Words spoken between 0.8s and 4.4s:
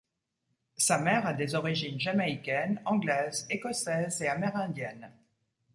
mère a des origines jamaïcaines, anglaises, écossaises et